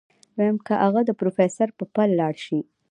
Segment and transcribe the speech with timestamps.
[0.37, 2.59] ويم که اغه د پروفيسر په پل لاړ شي.